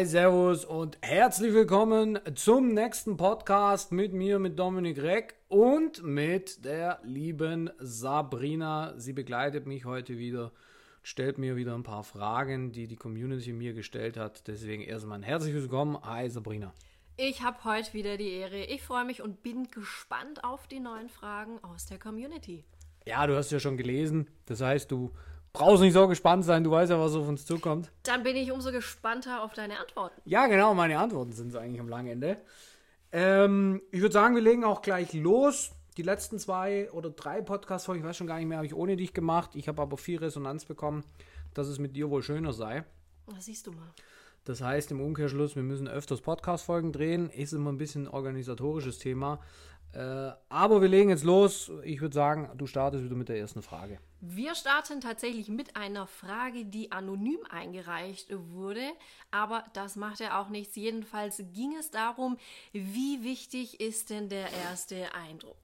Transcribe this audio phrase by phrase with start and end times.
[0.00, 6.64] Hi, Servus und herzlich willkommen zum nächsten Podcast mit mir, mit Dominik Reck und mit
[6.64, 8.94] der lieben Sabrina.
[8.96, 10.52] Sie begleitet mich heute wieder,
[11.02, 14.48] stellt mir wieder ein paar Fragen, die die Community mir gestellt hat.
[14.48, 15.98] Deswegen erstmal ein herzliches Willkommen.
[16.02, 16.72] Hi, Sabrina.
[17.18, 18.64] Ich habe heute wieder die Ehre.
[18.64, 22.64] Ich freue mich und bin gespannt auf die neuen Fragen aus der Community.
[23.04, 24.30] Ja, du hast ja schon gelesen.
[24.46, 25.10] Das heißt, du
[25.52, 26.64] brauchst nicht so gespannt sein.
[26.64, 27.90] Du weißt ja, was auf uns zukommt.
[28.04, 30.20] Dann bin ich umso gespannter auf deine Antworten.
[30.24, 30.74] Ja, genau.
[30.74, 32.36] Meine Antworten sind es eigentlich am langen Ende.
[33.12, 35.72] Ähm, ich würde sagen, wir legen auch gleich los.
[35.96, 38.96] Die letzten zwei oder drei Podcast-Folgen, ich weiß schon gar nicht mehr, habe ich ohne
[38.96, 39.50] dich gemacht.
[39.54, 41.04] Ich habe aber viel Resonanz bekommen,
[41.52, 42.84] dass es mit dir wohl schöner sei.
[43.26, 43.92] Das siehst du mal.
[44.44, 47.28] Das heißt im Umkehrschluss, wir müssen öfters Podcast-Folgen drehen.
[47.28, 49.40] Ist immer ein bisschen ein organisatorisches Thema.
[49.92, 51.70] Äh, aber wir legen jetzt los.
[51.82, 53.98] Ich würde sagen, du startest wieder mit der ersten Frage.
[54.20, 58.84] Wir starten tatsächlich mit einer Frage, die anonym eingereicht wurde,
[59.30, 60.76] aber das macht ja auch nichts.
[60.76, 62.36] Jedenfalls ging es darum,
[62.72, 65.56] wie wichtig ist denn der erste Eindruck?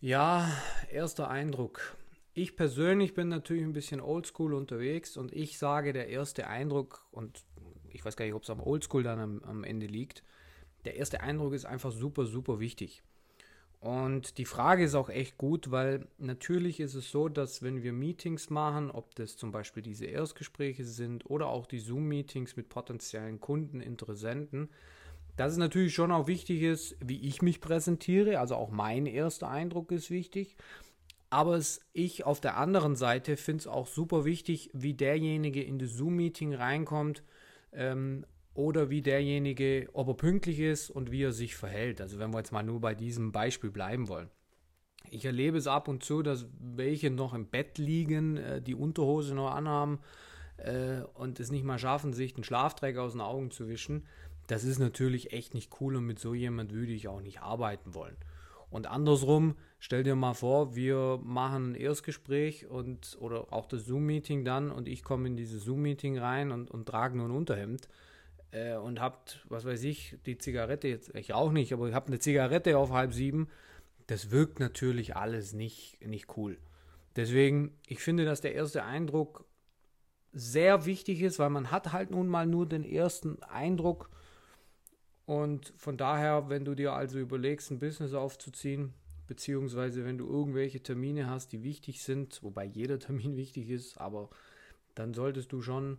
[0.00, 0.50] Ja,
[0.90, 1.96] erster Eindruck.
[2.34, 7.44] Ich persönlich bin natürlich ein bisschen oldschool unterwegs und ich sage, der erste Eindruck, und
[7.90, 10.24] ich weiß gar nicht, ob es am Oldschool dann am, am Ende liegt,
[10.84, 13.02] der erste Eindruck ist einfach super, super wichtig.
[13.82, 17.92] Und die Frage ist auch echt gut, weil natürlich ist es so, dass wenn wir
[17.92, 23.40] Meetings machen, ob das zum Beispiel diese Erstgespräche sind oder auch die Zoom-Meetings mit potenziellen
[23.40, 24.68] Kunden, Interessenten,
[25.36, 28.38] dass es natürlich schon auch wichtig ist, wie ich mich präsentiere.
[28.38, 30.56] Also auch mein erster Eindruck ist wichtig.
[31.28, 35.80] Aber es, ich auf der anderen Seite finde es auch super wichtig, wie derjenige in
[35.80, 37.24] das Zoom-Meeting reinkommt
[37.72, 42.00] ähm, oder wie derjenige, ob er pünktlich ist und wie er sich verhält.
[42.00, 44.30] Also wenn wir jetzt mal nur bei diesem Beispiel bleiben wollen.
[45.10, 49.34] Ich erlebe es ab und zu, dass welche noch im Bett liegen, äh, die Unterhose
[49.34, 50.00] noch anhaben
[50.58, 54.06] äh, und es nicht mal schaffen, sich den Schlafträger aus den Augen zu wischen.
[54.46, 57.94] Das ist natürlich echt nicht cool und mit so jemand würde ich auch nicht arbeiten
[57.94, 58.16] wollen.
[58.70, 64.46] Und andersrum, stell dir mal vor, wir machen ein Erstgespräch und oder auch das Zoom-Meeting
[64.46, 67.88] dann und ich komme in dieses Zoom-Meeting rein und, und trage nur ein Unterhemd
[68.52, 72.06] äh, und habt, was weiß ich, die Zigarette jetzt, ich auch nicht, aber ich habe
[72.06, 73.48] eine Zigarette auf halb sieben,
[74.06, 76.58] das wirkt natürlich alles nicht, nicht cool.
[77.16, 79.44] Deswegen, ich finde, dass der erste Eindruck
[80.32, 84.08] sehr wichtig ist, weil man hat halt nun mal nur den ersten Eindruck
[85.26, 88.92] und von daher, wenn du dir also überlegst, ein Business aufzuziehen,
[89.26, 94.30] beziehungsweise wenn du irgendwelche Termine hast, die wichtig sind, wobei jeder Termin wichtig ist, aber
[94.94, 95.98] dann solltest du schon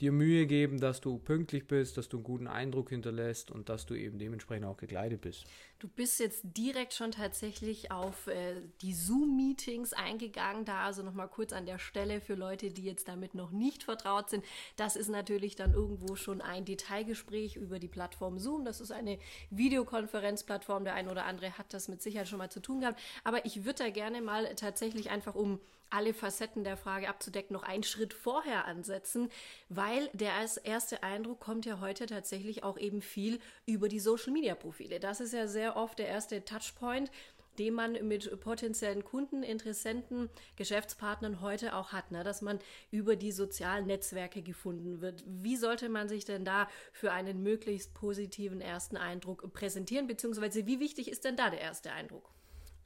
[0.00, 3.86] dir Mühe geben, dass du pünktlich bist, dass du einen guten Eindruck hinterlässt und dass
[3.86, 5.44] du eben dementsprechend auch gekleidet bist.
[5.78, 11.52] Du bist jetzt direkt schon tatsächlich auf äh, die Zoom-Meetings eingegangen, da also nochmal kurz
[11.52, 14.44] an der Stelle für Leute, die jetzt damit noch nicht vertraut sind.
[14.76, 18.64] Das ist natürlich dann irgendwo schon ein Detailgespräch über die Plattform Zoom.
[18.64, 19.18] Das ist eine
[19.50, 20.84] Videokonferenzplattform.
[20.84, 23.00] Der ein oder andere hat das mit Sicherheit schon mal zu tun gehabt.
[23.24, 25.60] Aber ich würde da gerne mal tatsächlich einfach um
[25.90, 29.30] alle Facetten der Frage abzudecken, noch einen Schritt vorher ansetzen,
[29.68, 30.32] weil der
[30.64, 35.00] erste Eindruck kommt ja heute tatsächlich auch eben viel über die Social-Media-Profile.
[35.00, 37.10] Das ist ja sehr oft der erste Touchpoint,
[37.58, 42.22] den man mit potenziellen Kunden, Interessenten, Geschäftspartnern heute auch hat, ne?
[42.22, 42.58] dass man
[42.90, 45.24] über die sozialen Netzwerke gefunden wird.
[45.26, 50.80] Wie sollte man sich denn da für einen möglichst positiven ersten Eindruck präsentieren, beziehungsweise wie
[50.80, 52.30] wichtig ist denn da der erste Eindruck?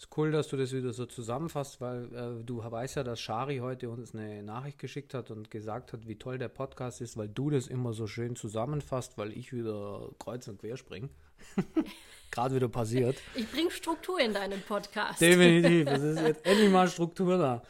[0.02, 3.58] Ist cool, dass du das wieder so zusammenfasst, weil äh, du weißt ja, dass Shari
[3.58, 7.28] heute uns eine Nachricht geschickt hat und gesagt hat, wie toll der Podcast ist, weil
[7.28, 11.08] du das immer so schön zusammenfasst, weil ich wieder kreuz und quer springe.
[12.32, 13.16] Gerade wieder passiert.
[13.34, 15.20] Ich bringe Struktur in deinen Podcast.
[15.20, 15.86] Definitiv.
[15.86, 17.62] Es ist jetzt endlich mal Struktur da.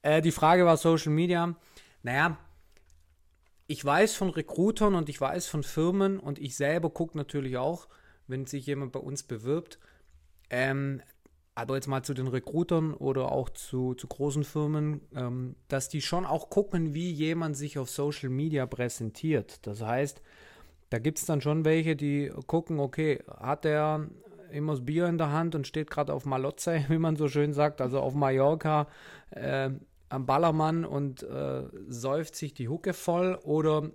[0.00, 1.54] Äh, die Frage war Social Media.
[2.02, 2.38] Naja,
[3.66, 7.88] ich weiß von Recruitern und ich weiß von Firmen und ich selber gucke natürlich auch,
[8.26, 9.78] wenn sich jemand bei uns bewirbt,
[10.48, 11.02] ähm,
[11.54, 16.02] aber jetzt mal zu den Recruitern oder auch zu, zu großen Firmen, ähm, dass die
[16.02, 19.64] schon auch gucken, wie jemand sich auf Social Media präsentiert.
[19.66, 20.20] Das heißt,
[20.90, 24.08] da gibt es dann schon welche, die gucken, okay, hat der
[24.50, 27.52] immer das Bier in der Hand und steht gerade auf Malotze, wie man so schön
[27.52, 28.88] sagt, also auf Mallorca
[29.30, 29.70] äh,
[30.08, 33.90] am Ballermann und äh, säuft sich die Hucke voll oder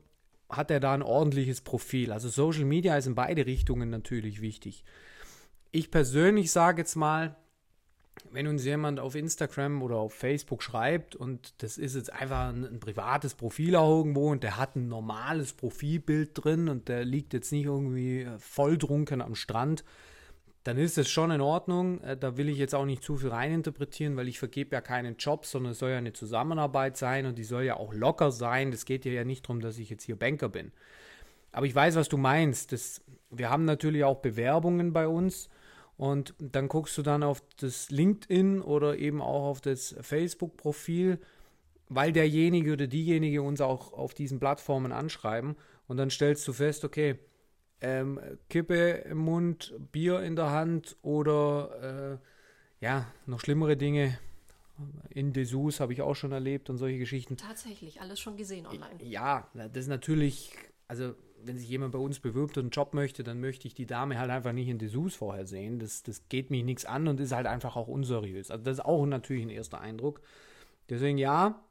[0.50, 2.11] hat er da ein ordentliches Profil?
[2.11, 4.83] Also Social Media ist in beide Richtungen natürlich wichtig.
[5.71, 7.35] Ich persönlich sage jetzt mal,
[8.31, 12.66] wenn uns jemand auf Instagram oder auf Facebook schreibt und das ist jetzt einfach ein,
[12.66, 17.51] ein, privates Profil irgendwo und der hat ein normales Profilbild drin und der liegt jetzt
[17.51, 19.83] nicht irgendwie volltrunken am Strand,
[20.63, 22.01] dann ist es schon in Ordnung.
[22.01, 25.18] Äh, da will ich jetzt auch nicht zu viel reininterpretieren, weil ich vergebe ja keinen
[25.18, 28.71] Job, sondern es soll ja eine Zusammenarbeit sein und die soll ja auch locker sein.
[28.74, 30.71] Es geht ja nicht darum, dass ich jetzt hier Banker bin.
[31.51, 32.71] Aber ich weiß, was du meinst.
[32.71, 33.01] Das,
[33.31, 35.50] wir haben natürlich auch Bewerbungen bei uns
[36.00, 41.19] und dann guckst du dann auf das LinkedIn oder eben auch auf das Facebook-Profil,
[41.90, 45.57] weil derjenige oder diejenige uns auch auf diesen Plattformen anschreiben
[45.88, 47.19] und dann stellst du fest, okay,
[47.81, 48.18] ähm,
[48.48, 52.19] Kippe im Mund, Bier in der Hand oder
[52.81, 54.18] äh, ja, noch schlimmere Dinge.
[55.10, 57.36] In Dessous habe ich auch schon erlebt und solche Geschichten.
[57.36, 59.04] Tatsächlich, alles schon gesehen online.
[59.04, 60.54] Ja, das ist natürlich,
[60.88, 61.13] also
[61.44, 64.19] wenn sich jemand bei uns bewirbt und einen Job möchte, dann möchte ich die Dame
[64.19, 65.80] halt einfach nicht in Dessous vorher sehen.
[65.80, 68.51] Das, das geht mich nichts an und ist halt einfach auch unseriös.
[68.51, 70.21] Also das ist auch natürlich ein erster Eindruck.
[70.89, 71.63] Deswegen ja,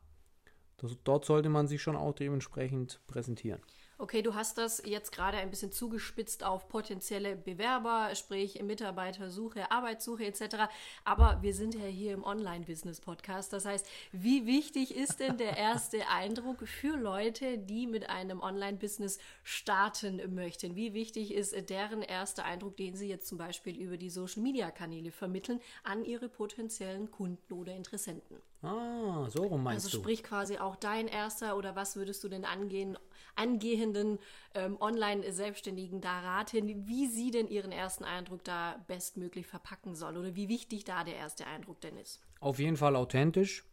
[0.79, 3.61] das, dort sollte man sich schon auch dementsprechend präsentieren.
[4.01, 10.25] Okay, du hast das jetzt gerade ein bisschen zugespitzt auf potenzielle Bewerber, sprich Mitarbeitersuche, Arbeitssuche
[10.25, 10.71] etc.
[11.05, 13.53] Aber wir sind ja hier im Online-Business-Podcast.
[13.53, 19.19] Das heißt, wie wichtig ist denn der erste Eindruck für Leute, die mit einem Online-Business
[19.43, 20.77] starten möchten?
[20.77, 25.61] Wie wichtig ist deren erster Eindruck, den sie jetzt zum Beispiel über die Social-Media-Kanäle vermitteln
[25.83, 28.37] an ihre potenziellen Kunden oder Interessenten?
[28.63, 30.03] Ah, so rum meinst also du.
[30.03, 32.99] sprich quasi auch dein erster oder was würdest du denn angehen,
[33.37, 34.19] angehenden
[34.55, 40.35] ähm, Online-Selbstständigen da raten, wie sie denn ihren ersten Eindruck da bestmöglich verpacken sollen oder
[40.35, 42.21] wie wichtig da der erste Eindruck denn ist?
[42.41, 43.65] Auf jeden Fall authentisch.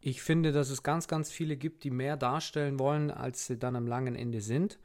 [0.00, 3.76] Ich finde, dass es ganz, ganz viele gibt, die mehr darstellen wollen, als sie dann
[3.76, 4.78] am langen Ende sind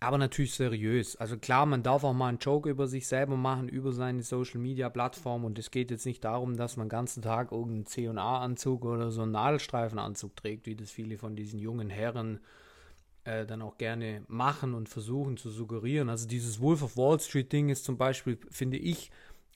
[0.00, 1.16] aber natürlich seriös.
[1.16, 4.60] Also klar, man darf auch mal einen Joke über sich selber machen, über seine Social
[4.60, 8.84] Media Plattform und es geht jetzt nicht darum, dass man den ganzen Tag irgendeinen C&A-Anzug
[8.84, 12.38] oder so einen Nadelstreifenanzug trägt, wie das viele von diesen jungen Herren
[13.24, 16.08] äh, dann auch gerne machen und versuchen zu suggerieren.
[16.08, 19.10] Also dieses Wolf of Wall Street Ding ist zum Beispiel, finde ich,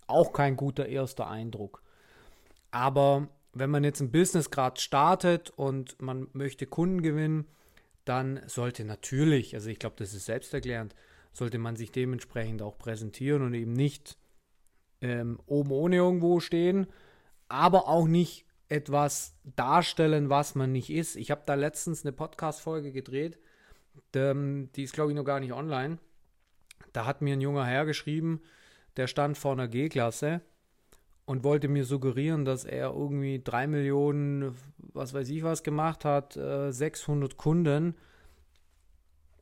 [0.09, 1.83] auch kein guter erster Eindruck.
[2.73, 7.47] Aber wenn man jetzt ein Business gerade startet und man möchte Kunden gewinnen,
[8.05, 10.95] dann sollte natürlich, also ich glaube, das ist selbsterklärend,
[11.33, 14.17] sollte man sich dementsprechend auch präsentieren und eben nicht
[15.01, 16.87] ähm, oben ohne irgendwo stehen,
[17.49, 21.17] aber auch nicht etwas darstellen, was man nicht ist.
[21.17, 23.39] Ich habe da letztens eine Podcast-Folge gedreht,
[24.15, 25.99] die, die ist, glaube ich, noch gar nicht online.
[26.93, 28.41] Da hat mir ein junger Herr geschrieben,
[28.97, 30.41] der stand vor einer G-Klasse
[31.25, 36.37] und wollte mir suggerieren, dass er irgendwie drei Millionen, was weiß ich was gemacht hat,
[36.37, 37.95] äh, 600 Kunden,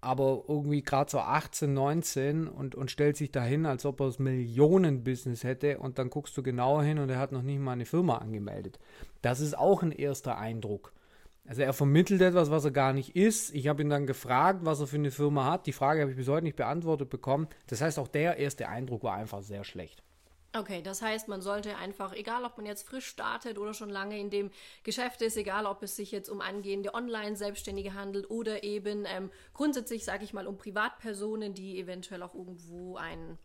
[0.01, 4.19] aber irgendwie gerade so 18, 19 und, und stellt sich dahin, als ob er das
[4.19, 7.87] Millionen-Business hätte und dann guckst du genauer hin und er hat noch nicht mal eine
[7.87, 8.79] Firma angemeldet.
[9.23, 10.93] Das ist auch ein erster Eindruck.
[11.47, 13.55] Also er vermittelt etwas, was er gar nicht ist.
[13.55, 15.67] Ich habe ihn dann gefragt, was er für eine Firma hat.
[15.67, 17.49] Die Frage habe ich bis heute nicht beantwortet bekommen.
[17.67, 20.03] Das heißt, auch der erste Eindruck war einfach sehr schlecht.
[20.53, 24.19] Okay, das heißt, man sollte einfach, egal ob man jetzt frisch startet oder schon lange
[24.19, 24.51] in dem
[24.83, 30.05] Geschäft ist, egal ob es sich jetzt um angehende Online-Selbstständige handelt oder eben ähm, grundsätzlich,
[30.05, 33.39] sage ich mal, um Privatpersonen, die eventuell auch irgendwo ein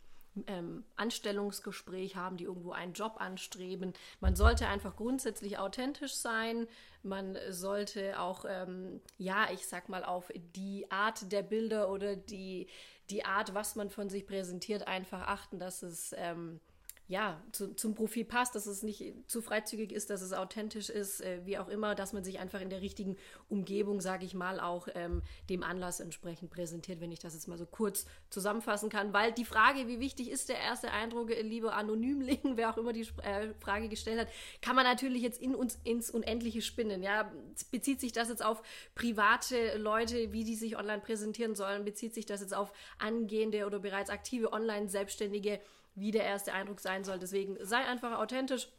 [0.48, 3.94] ähm, Anstellungsgespräch haben, die irgendwo einen Job anstreben.
[4.20, 6.68] Man sollte einfach grundsätzlich authentisch sein.
[7.04, 12.68] Man sollte auch, ähm, ja, ich sag mal, auf die Art der Bilder oder die,
[13.12, 16.60] die Art, was man von sich präsentiert, einfach achten, dass es ähm,
[17.08, 21.22] ja, zu, zum Profil passt, dass es nicht zu freizügig ist, dass es authentisch ist,
[21.22, 23.16] äh, wie auch immer, dass man sich einfach in der richtigen
[23.48, 27.60] Umgebung, sage ich mal, auch ähm, dem Anlass entsprechend präsentiert, wenn ich das jetzt mal
[27.60, 29.14] so kurz zusammenfassen kann.
[29.14, 32.92] Weil die Frage, wie wichtig ist der erste Eindruck, äh, liebe Anonymling, wer auch immer
[32.92, 34.28] die äh, Frage gestellt hat,
[34.62, 37.04] kann man natürlich jetzt in uns ins Unendliche spinnen.
[37.04, 37.32] Ja,
[37.70, 38.64] bezieht sich das jetzt auf
[38.96, 41.86] private Leute, wie die sich online präsentieren sollen?
[41.86, 45.60] Bezieht sich das jetzt auf angehende oder bereits aktive Online-Selbstständige?
[45.96, 47.20] Wie der erste Eindruck sein soll.
[47.20, 48.70] Deswegen sei einfach authentisch.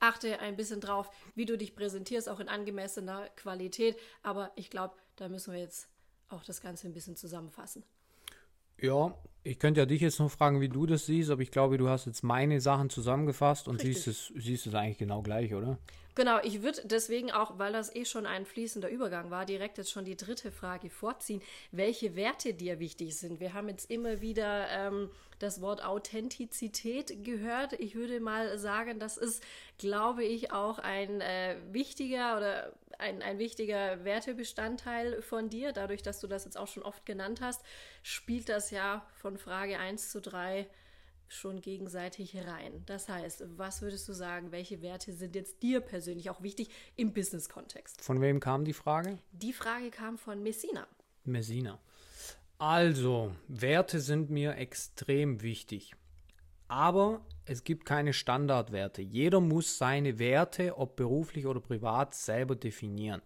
[0.00, 3.96] Achte ein bisschen drauf, wie du dich präsentierst, auch in angemessener Qualität.
[4.22, 5.88] Aber ich glaube, da müssen wir jetzt
[6.28, 7.84] auch das Ganze ein bisschen zusammenfassen.
[8.80, 11.78] Ja, ich könnte ja dich jetzt noch fragen, wie du das siehst, aber ich glaube,
[11.78, 15.78] du hast jetzt meine Sachen zusammengefasst und siehst es, siehst es eigentlich genau gleich, oder?
[16.14, 19.90] Genau, ich würde deswegen auch, weil das eh schon ein fließender Übergang war, direkt jetzt
[19.90, 21.40] schon die dritte Frage vorziehen,
[21.70, 23.40] welche Werte dir wichtig sind.
[23.40, 27.72] Wir haben jetzt immer wieder ähm, das Wort Authentizität gehört.
[27.74, 29.42] Ich würde mal sagen, das ist,
[29.78, 35.72] glaube ich, auch ein äh, wichtiger oder ein, ein wichtiger Wertebestandteil von dir.
[35.72, 37.62] Dadurch, dass du das jetzt auch schon oft genannt hast,
[38.02, 40.68] spielt das ja von Frage 1 zu 3
[41.32, 42.82] schon gegenseitig rein.
[42.86, 47.12] Das heißt, was würdest du sagen, welche Werte sind jetzt dir persönlich auch wichtig im
[47.12, 48.02] Business-Kontext?
[48.02, 49.18] Von wem kam die Frage?
[49.32, 50.86] Die Frage kam von Messina.
[51.24, 51.78] Messina.
[52.58, 55.94] Also, Werte sind mir extrem wichtig.
[56.68, 59.02] Aber es gibt keine Standardwerte.
[59.02, 63.20] Jeder muss seine Werte, ob beruflich oder privat, selber definieren.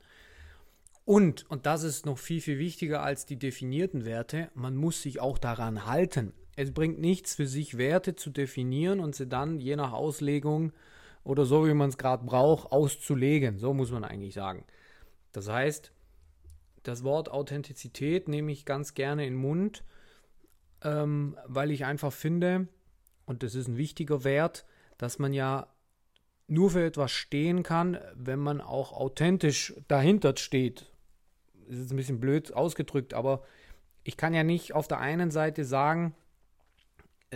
[1.04, 5.20] Und, und das ist noch viel, viel wichtiger als die definierten Werte, man muss sich
[5.20, 6.32] auch daran halten.
[6.56, 10.72] Es bringt nichts für sich, Werte zu definieren und sie dann je nach Auslegung
[11.22, 13.58] oder so, wie man es gerade braucht, auszulegen.
[13.58, 14.64] So muss man eigentlich sagen.
[15.32, 15.92] Das heißt,
[16.82, 19.84] das Wort Authentizität nehme ich ganz gerne in den Mund,
[20.82, 22.68] ähm, weil ich einfach finde,
[23.26, 24.64] und das ist ein wichtiger Wert,
[24.98, 25.66] dass man ja
[26.48, 30.86] nur für etwas stehen kann, wenn man auch authentisch dahinter steht
[31.68, 33.42] ist jetzt ein bisschen blöd ausgedrückt, aber
[34.04, 36.14] ich kann ja nicht auf der einen Seite sagen,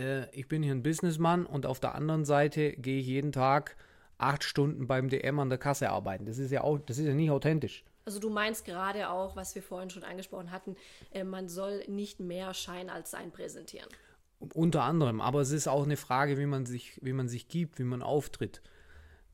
[0.01, 3.75] äh, ich bin hier ein Businessmann und auf der anderen Seite gehe ich jeden Tag
[4.17, 6.25] acht Stunden beim DM an der Kasse arbeiten.
[6.25, 7.83] Das ist ja auch, das ist ja nicht authentisch.
[8.05, 10.75] Also du meinst gerade auch, was wir vorhin schon angesprochen hatten,
[11.11, 13.87] äh, man soll nicht mehr Schein als Sein präsentieren.
[14.55, 17.77] Unter anderem, aber es ist auch eine Frage, wie man sich, wie man sich gibt,
[17.77, 18.61] wie man auftritt,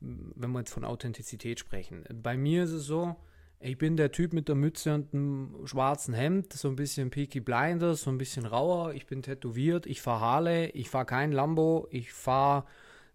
[0.00, 2.04] wenn wir jetzt von Authentizität sprechen.
[2.22, 3.16] Bei mir ist es so,
[3.60, 7.40] ich bin der Typ mit der Mütze und einem schwarzen Hemd, so ein bisschen Peaky
[7.40, 8.94] Blinders, so ein bisschen rauer.
[8.94, 12.64] Ich bin tätowiert, ich fahre Harley, ich fahre kein Lambo, ich fahre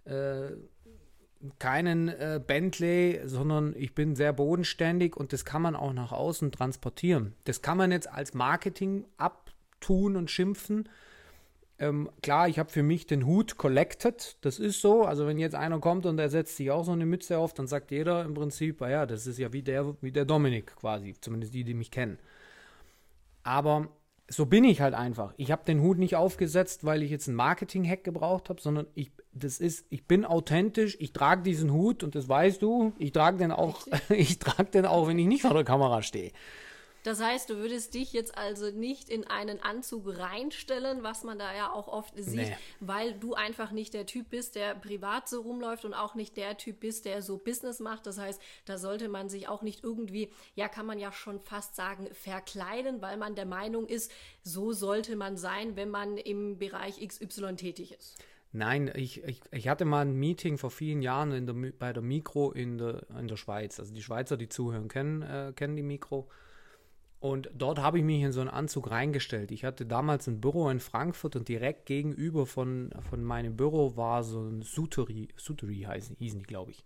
[0.04, 0.52] äh,
[1.60, 6.52] keinen äh, Bentley, sondern ich bin sehr bodenständig und das kann man auch nach außen
[6.52, 7.36] transportieren.
[7.46, 10.90] Das kann man jetzt als Marketing abtun und schimpfen,
[11.80, 15.04] ähm, klar, ich habe für mich den Hut collected, das ist so.
[15.04, 17.68] Also wenn jetzt einer kommt und er setzt sich auch so eine Mütze auf, dann
[17.68, 21.16] sagt jeder im Prinzip, ah ja, das ist ja wie der, wie der Dominik quasi,
[21.20, 22.20] zumindest die, die mich kennen.
[23.44, 23.90] Aber
[24.30, 25.34] so bin ich halt einfach.
[25.38, 29.12] Ich habe den Hut nicht aufgesetzt, weil ich jetzt einen Marketing-Hack gebraucht habe, sondern ich,
[29.34, 33.38] das ist, ich bin authentisch, ich trage diesen Hut und das weißt du, ich trage
[33.38, 36.32] den auch, ich trage den auch, wenn ich nicht vor der Kamera stehe.
[37.04, 41.54] Das heißt, du würdest dich jetzt also nicht in einen Anzug reinstellen, was man da
[41.54, 42.58] ja auch oft sieht, nee.
[42.80, 46.58] weil du einfach nicht der Typ bist, der privat so rumläuft und auch nicht der
[46.58, 48.06] Typ bist, der so Business macht.
[48.08, 51.76] Das heißt, da sollte man sich auch nicht irgendwie, ja, kann man ja schon fast
[51.76, 57.06] sagen, verkleiden, weil man der Meinung ist, so sollte man sein, wenn man im Bereich
[57.06, 58.18] XY tätig ist.
[58.56, 62.52] Nein, ich, ich, ich hatte mal ein Meeting vor vielen Jahren der, bei der Mikro
[62.52, 63.80] in der, in der Schweiz.
[63.80, 66.30] Also die Schweizer, die zuhören, kennen, äh, kennen die Mikro.
[67.24, 69.52] Und dort habe ich mich in so einen Anzug reingestellt.
[69.52, 74.26] Ich hatte damals ein Büro in Frankfurt und direkt gegenüber von, von meinem Büro war
[74.26, 76.84] so ein Sutery, Sutery hießen, hießen die, glaube ich.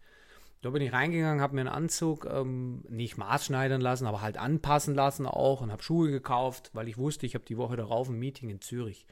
[0.61, 4.93] Da bin ich reingegangen, habe mir einen Anzug ähm, nicht maßschneidern lassen, aber halt anpassen
[4.93, 8.19] lassen auch und habe Schuhe gekauft, weil ich wusste, ich habe die Woche darauf ein
[8.19, 9.07] Meeting in Zürich.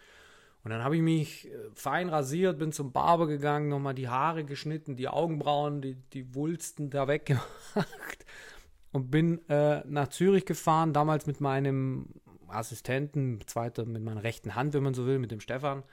[0.63, 4.43] Und dann habe ich mich äh, fein rasiert, bin zum Barber gegangen, nochmal die Haare
[4.43, 8.25] geschnitten, die Augenbrauen, die, die Wulsten da weggemacht
[8.95, 12.05] und bin äh, nach Zürich gefahren, damals mit meinem
[12.47, 15.83] Assistenten, zweiter mit meiner rechten Hand, wenn man so will, mit dem Stefan.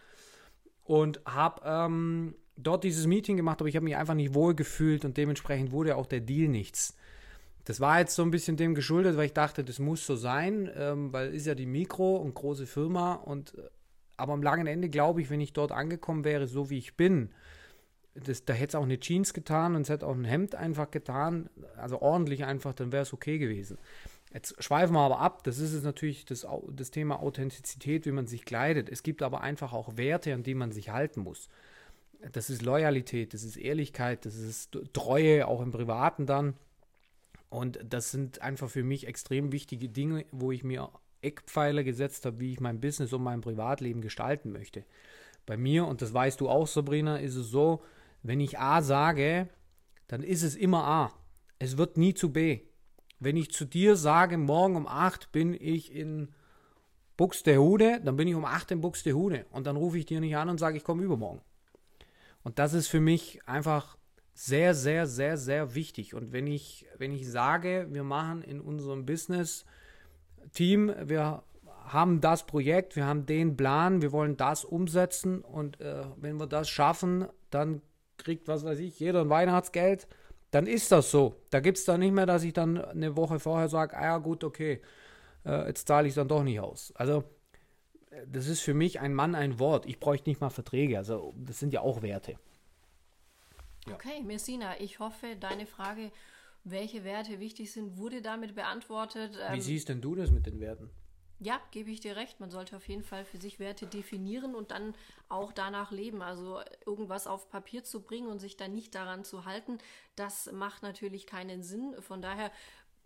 [0.84, 5.04] Und habe ähm, dort dieses Meeting gemacht, aber ich habe mich einfach nicht wohl gefühlt
[5.04, 6.96] und dementsprechend wurde auch der Deal nichts.
[7.64, 10.70] Das war jetzt so ein bisschen dem geschuldet, weil ich dachte, das muss so sein,
[10.76, 13.62] ähm, weil ist ja die Mikro und große Firma und äh,
[14.16, 17.30] aber am langen Ende glaube ich, wenn ich dort angekommen wäre, so wie ich bin,
[18.14, 20.90] das, da hätte es auch eine Jeans getan und es hätte auch ein Hemd einfach
[20.90, 23.78] getan, also ordentlich einfach, dann wäre es okay gewesen.
[24.32, 28.26] Jetzt schweifen wir aber ab, das ist es natürlich das, das Thema Authentizität, wie man
[28.26, 28.88] sich kleidet.
[28.88, 31.48] Es gibt aber einfach auch Werte, an die man sich halten muss.
[32.32, 36.54] Das ist Loyalität, das ist Ehrlichkeit, das ist Treue, auch im Privaten dann.
[37.50, 40.88] Und das sind einfach für mich extrem wichtige Dinge, wo ich mir
[41.20, 44.84] Eckpfeiler gesetzt habe, wie ich mein Business und mein Privatleben gestalten möchte.
[45.44, 47.82] Bei mir, und das weißt du auch, Sabrina, ist es so,
[48.22, 49.48] wenn ich A sage,
[50.06, 51.12] dann ist es immer A.
[51.58, 52.60] Es wird nie zu B.
[53.18, 56.34] Wenn ich zu dir sage, morgen um 8 bin ich in
[57.16, 59.46] Buxtehude, dann bin ich um 8 in Buxtehude.
[59.50, 61.40] Und dann rufe ich dir nicht an und sage, ich komme übermorgen.
[62.42, 63.96] Und das ist für mich einfach
[64.34, 66.14] sehr, sehr, sehr, sehr wichtig.
[66.14, 69.64] Und wenn ich, wenn ich sage, wir machen in unserem Business
[70.52, 71.44] Team, wir
[71.84, 76.46] haben das Projekt, wir haben den Plan, wir wollen das umsetzen und äh, wenn wir
[76.46, 77.82] das schaffen, dann
[78.22, 80.06] kriegt, was weiß ich, jeder ein Weihnachtsgeld,
[80.50, 81.36] dann ist das so.
[81.50, 84.18] Da gibt es dann nicht mehr, dass ich dann eine Woche vorher sage, ah ja
[84.18, 84.80] gut, okay,
[85.44, 86.92] äh, jetzt zahle ich es dann doch nicht aus.
[86.94, 87.24] Also
[88.26, 89.86] das ist für mich ein Mann ein Wort.
[89.86, 90.98] Ich bräuchte nicht mal Verträge.
[90.98, 92.36] Also das sind ja auch Werte.
[93.86, 93.94] Ja.
[93.94, 96.12] Okay, Messina, ich hoffe, deine Frage,
[96.64, 99.36] welche Werte wichtig sind, wurde damit beantwortet.
[99.50, 100.90] Wie ähm, siehst denn du das mit den Werten?
[101.44, 102.38] Ja, gebe ich dir recht.
[102.38, 104.94] Man sollte auf jeden Fall für sich Werte definieren und dann
[105.28, 106.22] auch danach leben.
[106.22, 109.78] Also irgendwas auf Papier zu bringen und sich dann nicht daran zu halten,
[110.14, 112.00] das macht natürlich keinen Sinn.
[112.00, 112.52] Von daher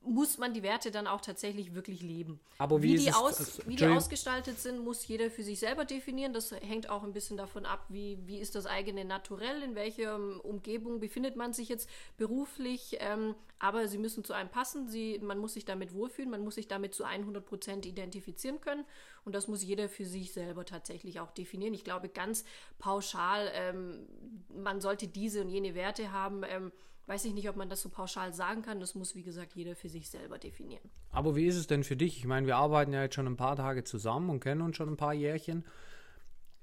[0.02, 2.40] muss man die Werte dann auch tatsächlich wirklich leben.
[2.58, 5.84] Aber wie, wie, die, aus, also, wie die ausgestaltet sind, muss jeder für sich selber
[5.84, 6.32] definieren.
[6.32, 10.14] Das hängt auch ein bisschen davon ab, wie, wie ist das eigene Naturell, in welcher
[10.14, 12.96] ähm, Umgebung befindet man sich jetzt beruflich.
[13.00, 14.88] Ähm, aber sie müssen zu einem passen.
[14.88, 18.84] Sie, man muss sich damit wohlfühlen, man muss sich damit zu 100 Prozent identifizieren können.
[19.24, 21.74] Und das muss jeder für sich selber tatsächlich auch definieren.
[21.74, 22.44] Ich glaube, ganz
[22.78, 24.06] pauschal, ähm,
[24.54, 26.42] man sollte diese und jene Werte haben.
[26.44, 26.70] Ähm,
[27.06, 28.80] weiß ich nicht, ob man das so pauschal sagen kann.
[28.80, 30.82] Das muss, wie gesagt, jeder für sich selber definieren.
[31.10, 32.18] Aber wie ist es denn für dich?
[32.18, 34.88] Ich meine, wir arbeiten ja jetzt schon ein paar Tage zusammen und kennen uns schon
[34.88, 35.64] ein paar Jährchen.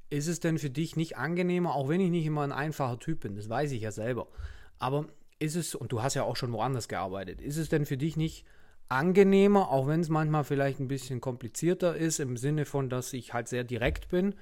[0.09, 3.21] Ist es denn für dich nicht angenehmer, auch wenn ich nicht immer ein einfacher Typ
[3.21, 4.27] bin, das weiß ich ja selber,
[4.77, 5.07] aber
[5.39, 8.15] ist es, und du hast ja auch schon woanders gearbeitet, ist es denn für dich
[8.15, 8.45] nicht
[8.89, 13.33] angenehmer, auch wenn es manchmal vielleicht ein bisschen komplizierter ist, im Sinne von, dass ich
[13.33, 14.35] halt sehr direkt bin,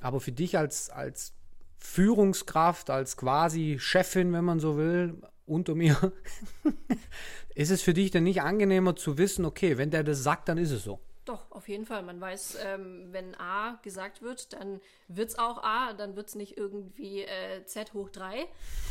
[0.00, 1.34] aber für dich als, als
[1.78, 6.12] Führungskraft, als quasi Chefin, wenn man so will, unter mir,
[7.54, 10.58] ist es für dich denn nicht angenehmer zu wissen, okay, wenn der das sagt, dann
[10.58, 11.00] ist es so?
[11.24, 12.02] Doch, auf jeden Fall.
[12.02, 16.34] Man weiß, ähm, wenn A gesagt wird, dann wird es auch A, dann wird es
[16.34, 18.46] nicht irgendwie äh, Z hoch 3.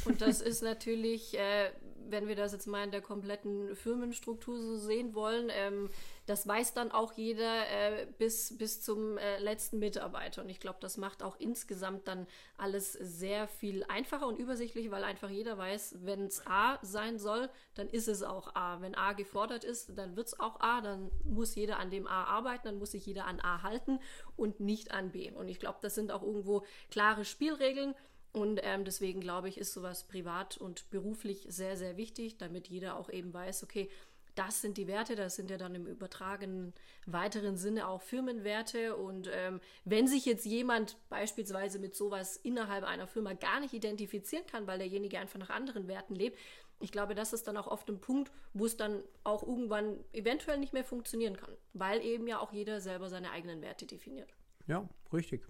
[0.05, 1.71] Und das ist natürlich, äh,
[2.11, 5.89] wenn wir das jetzt mal in der kompletten Firmenstruktur so sehen wollen, ähm,
[6.27, 10.43] das weiß dann auch jeder äh, bis, bis zum äh, letzten Mitarbeiter.
[10.43, 12.27] Und ich glaube, das macht auch insgesamt dann
[12.57, 17.49] alles sehr viel einfacher und übersichtlich, weil einfach jeder weiß, wenn es A sein soll,
[17.73, 18.81] dann ist es auch A.
[18.81, 20.81] Wenn A gefordert ist, dann wird es auch A.
[20.81, 23.99] Dann muss jeder an dem A arbeiten, dann muss sich jeder an A halten
[24.37, 25.31] und nicht an B.
[25.31, 27.95] Und ich glaube, das sind auch irgendwo klare Spielregeln.
[28.33, 32.97] Und ähm, deswegen glaube ich, ist sowas privat und beruflich sehr, sehr wichtig, damit jeder
[32.97, 33.89] auch eben weiß, okay,
[34.35, 36.73] das sind die Werte, das sind ja dann im übertragenen
[37.05, 38.95] weiteren Sinne auch Firmenwerte.
[38.95, 44.45] Und ähm, wenn sich jetzt jemand beispielsweise mit sowas innerhalb einer Firma gar nicht identifizieren
[44.45, 46.37] kann, weil derjenige einfach nach anderen Werten lebt,
[46.79, 50.57] ich glaube, das ist dann auch oft ein Punkt, wo es dann auch irgendwann eventuell
[50.57, 54.33] nicht mehr funktionieren kann, weil eben ja auch jeder selber seine eigenen Werte definiert.
[54.67, 55.43] Ja, richtig.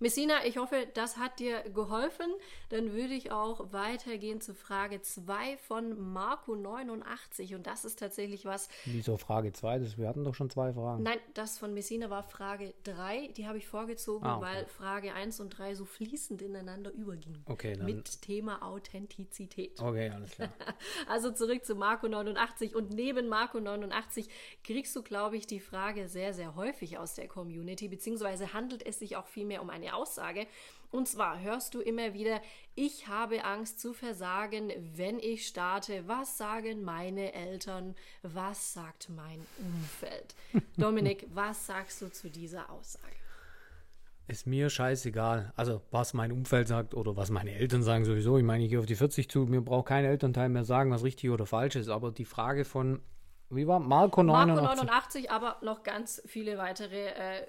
[0.00, 2.26] Messina, ich hoffe, das hat dir geholfen.
[2.70, 7.54] Dann würde ich auch weitergehen zu Frage 2 von Marco89.
[7.54, 8.68] Und das ist tatsächlich was.
[8.86, 9.98] Wieso Frage 2?
[9.98, 11.02] Wir hatten doch schon zwei Fragen.
[11.02, 13.28] Nein, das von Messina war Frage 3.
[13.36, 14.46] Die habe ich vorgezogen, Ah, okay.
[14.46, 17.42] weil Frage 1 und 3 so fließend ineinander übergingen.
[17.46, 19.80] Okay, dann- Mit Thema Authentizität.
[19.80, 20.50] Okay, alles klar.
[21.08, 24.28] Also zurück zu Marco 89 und neben Marco 89
[24.64, 28.98] kriegst du, glaube ich, die Frage sehr, sehr häufig aus der Community, beziehungsweise handelt es
[28.98, 30.46] sich auch vielmehr um eine Aussage.
[30.90, 32.40] Und zwar hörst du immer wieder,
[32.74, 36.02] ich habe Angst zu versagen, wenn ich starte.
[36.08, 37.94] Was sagen meine Eltern?
[38.22, 40.34] Was sagt mein Umfeld?
[40.76, 43.14] Dominik, was sagst du zu dieser Aussage?
[44.26, 45.52] Ist mir scheißegal.
[45.56, 48.38] Also, was mein Umfeld sagt oder was meine Eltern sagen sowieso.
[48.38, 49.40] Ich meine, ich gehe auf die 40 zu.
[49.40, 51.88] Mir braucht kein Elternteil mehr sagen, was richtig oder falsch ist.
[51.88, 53.00] Aber die Frage von,
[53.48, 54.62] wie war Marco 89?
[54.62, 57.46] Marco 89, aber noch ganz viele weitere äh,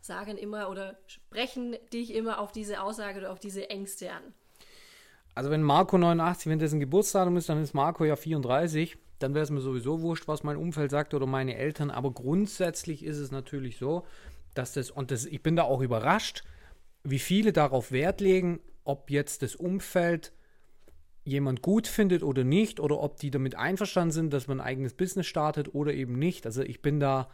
[0.00, 4.22] sagen immer oder sprechen dich immer auf diese Aussage oder auf diese Ängste an.
[5.34, 8.98] Also, wenn Marco 89, wenn das ein Geburtsdatum ist, dann ist Marco ja 34.
[9.20, 11.90] Dann wäre es mir sowieso wurscht, was mein Umfeld sagt oder meine Eltern.
[11.90, 14.04] Aber grundsätzlich ist es natürlich so,
[14.54, 16.42] dass das, und das, ich bin da auch überrascht,
[17.04, 20.32] wie viele darauf Wert legen, ob jetzt das Umfeld
[21.24, 24.94] jemand gut findet oder nicht, oder ob die damit einverstanden sind, dass man ein eigenes
[24.94, 26.46] Business startet oder eben nicht.
[26.46, 27.28] Also ich bin da,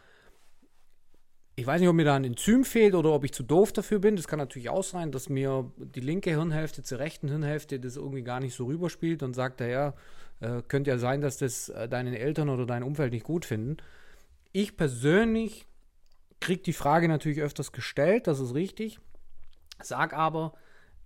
[1.58, 3.98] ich weiß nicht, ob mir da ein Enzym fehlt oder ob ich zu doof dafür
[3.98, 4.16] bin.
[4.16, 8.22] Das kann natürlich auch sein, dass mir die linke Hirnhälfte zur rechten Hirnhälfte das irgendwie
[8.22, 9.94] gar nicht so rüberspielt und sagt, ja,
[10.40, 13.78] äh, könnte ja sein, dass das äh, deine Eltern oder dein Umfeld nicht gut finden.
[14.52, 15.66] Ich persönlich
[16.40, 19.00] kriege die Frage natürlich öfters gestellt, das ist richtig.
[19.82, 20.52] Sag aber,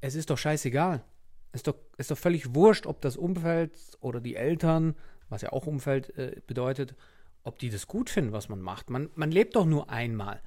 [0.01, 1.05] es ist doch scheißegal.
[1.53, 4.97] Ist doch, ist doch völlig wurscht, ob das Umfeld oder die Eltern,
[5.29, 6.97] was ja auch Umfeld äh, bedeutet,
[7.43, 8.91] ob die das gut finden, was man macht.
[8.91, 10.41] Man, man lebt doch nur einmal.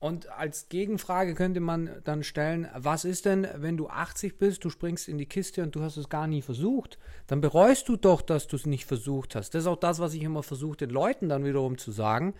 [0.00, 4.70] Und als Gegenfrage könnte man dann stellen, was ist denn, wenn du 80 bist, du
[4.70, 6.98] springst in die Kiste und du hast es gar nie versucht?
[7.26, 9.50] Dann bereust du doch, dass du es nicht versucht hast.
[9.50, 12.34] Das ist auch das, was ich immer versuche, den Leuten dann wiederum zu sagen.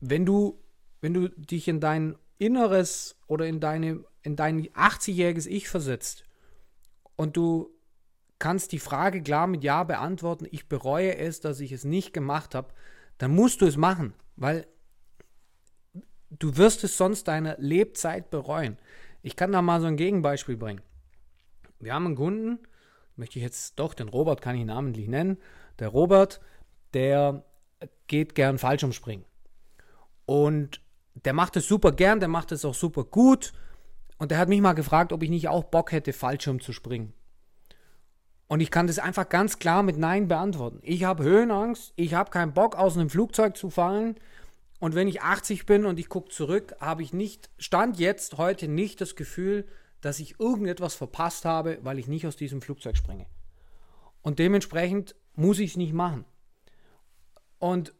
[0.00, 0.60] Wenn du,
[1.00, 6.24] wenn du dich in dein Inneres oder in, deine, in dein 80-jähriges Ich versetzt
[7.14, 7.70] und du
[8.40, 12.56] kannst die Frage klar mit Ja beantworten, ich bereue es, dass ich es nicht gemacht
[12.56, 12.72] habe,
[13.18, 14.66] dann musst du es machen, weil
[16.30, 18.78] du wirst es sonst deine Lebzeit bereuen.
[19.22, 20.80] Ich kann da mal so ein Gegenbeispiel bringen.
[21.78, 22.58] Wir haben einen Kunden,
[23.16, 25.38] möchte ich jetzt doch, den Robert kann ich namentlich nennen.
[25.78, 26.40] Der Robert,
[26.94, 27.44] der
[28.06, 29.26] geht gern Fallschirmspringen.
[30.24, 30.80] Und
[31.14, 33.52] der macht es super gern, der macht es auch super gut.
[34.18, 37.12] Und der hat mich mal gefragt, ob ich nicht auch Bock hätte, Fallschirm zu springen.
[38.50, 40.80] Und ich kann das einfach ganz klar mit Nein beantworten.
[40.82, 44.16] Ich habe Höhenangst, ich habe keinen Bock, aus einem Flugzeug zu fallen.
[44.80, 48.66] Und wenn ich 80 bin und ich gucke zurück, habe ich nicht, stand jetzt heute
[48.66, 49.68] nicht das Gefühl,
[50.00, 53.26] dass ich irgendetwas verpasst habe, weil ich nicht aus diesem Flugzeug springe.
[54.20, 56.24] Und dementsprechend muss ich es nicht machen.
[57.60, 57.94] Und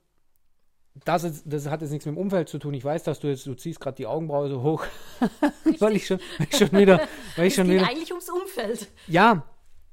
[1.04, 2.74] das, ist, das hat jetzt nichts mit dem Umfeld zu tun.
[2.74, 4.84] Ich weiß, dass du jetzt, du ziehst gerade die Augenbraue so hoch,
[5.78, 7.88] weil ich schon, weil ich schon wieder, weil ich es schon geht wieder.
[7.88, 8.88] eigentlich ums Umfeld.
[9.06, 9.44] Ja,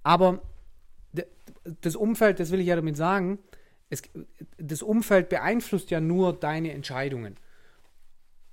[0.07, 0.41] aber
[1.81, 3.39] das Umfeld, das will ich ja damit sagen,
[3.89, 4.01] es,
[4.57, 7.35] das Umfeld beeinflusst ja nur deine Entscheidungen.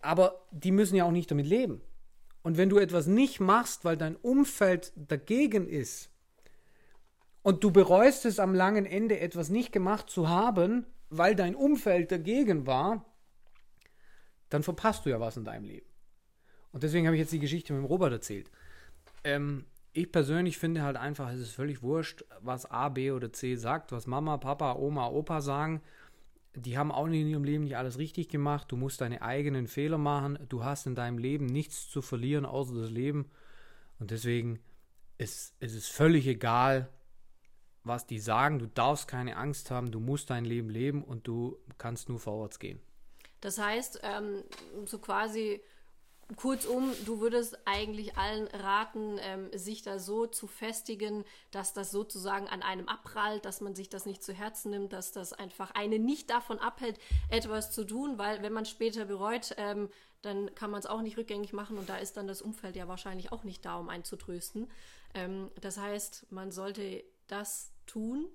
[0.00, 1.80] Aber die müssen ja auch nicht damit leben.
[2.42, 6.10] Und wenn du etwas nicht machst, weil dein Umfeld dagegen ist
[7.44, 12.10] und du bereust es am langen Ende, etwas nicht gemacht zu haben, weil dein Umfeld
[12.10, 13.04] dagegen war,
[14.48, 15.86] dann verpasst du ja was in deinem Leben.
[16.72, 18.50] Und deswegen habe ich jetzt die Geschichte mit dem Robert erzählt.
[19.22, 23.54] Ähm, ich persönlich finde halt einfach, es ist völlig wurscht, was A, B oder C
[23.54, 25.80] sagt, was Mama, Papa, Oma, Opa sagen.
[26.56, 28.70] Die haben auch in ihrem Leben nicht alles richtig gemacht.
[28.70, 30.38] Du musst deine eigenen Fehler machen.
[30.48, 33.30] Du hast in deinem Leben nichts zu verlieren, außer das Leben.
[34.00, 34.60] Und deswegen
[35.16, 36.88] ist es ist völlig egal,
[37.84, 38.58] was die sagen.
[38.58, 39.92] Du darfst keine Angst haben.
[39.92, 42.80] Du musst dein Leben leben und du kannst nur vorwärts gehen.
[43.40, 44.42] Das heißt, ähm,
[44.86, 45.60] so quasi
[46.36, 52.48] kurzum, du würdest eigentlich allen raten, ähm, sich da so zu festigen, dass das sozusagen
[52.48, 56.04] an einem abprallt, dass man sich das nicht zu Herzen nimmt, dass das einfach einen
[56.04, 59.88] nicht davon abhält, etwas zu tun, weil wenn man später bereut, ähm,
[60.22, 62.88] dann kann man es auch nicht rückgängig machen und da ist dann das Umfeld ja
[62.88, 64.70] wahrscheinlich auch nicht da, um einen zu trösten.
[65.12, 68.28] Ähm, das heißt, man sollte das tun,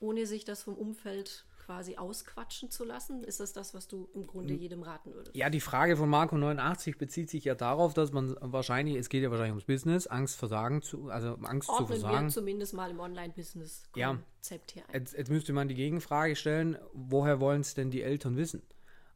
[0.00, 3.24] ohne sich das vom Umfeld quasi ausquatschen zu lassen?
[3.24, 5.34] Ist das das, was du im Grunde jedem raten würdest?
[5.34, 9.22] Ja, die Frage von Marco 89 bezieht sich ja darauf, dass man wahrscheinlich, es geht
[9.22, 12.26] ja wahrscheinlich ums Business, Angst versagen zu, also Angst zu Ordnen versagen.
[12.26, 14.18] wir zumindest mal im Online-Business Ja.
[14.34, 14.94] Konzept her ein.
[14.94, 18.62] Jetzt, jetzt müsste man die Gegenfrage stellen, woher wollen es denn die Eltern wissen?